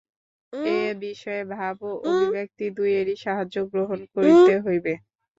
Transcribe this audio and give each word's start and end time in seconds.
এ-বিষয়ে 0.53 1.43
ভাব 1.53 1.75
ও 1.83 1.91
অভিব্যক্তি 2.09 2.65
দুয়েরই 2.77 3.15
সাহায্য 3.23 3.55
গ্রহণ 3.71 3.99
করিতে 4.13 4.53
হইবে। 4.65 4.93